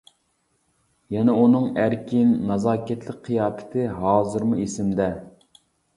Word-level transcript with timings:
يەنە 1.15 1.35
ئۇنىڭ 1.41 1.67
ئەركىن 1.83 2.31
نازاكەتلىك 2.53 3.19
قىياپىتى 3.29 3.87
ھازىرمۇ 3.99 4.63
ئېسىمدە. 4.65 5.11